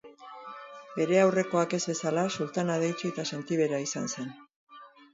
[0.95, 4.37] Bere aurrekoak ez bezala, sultan adeitsu eta sentibera izan zen.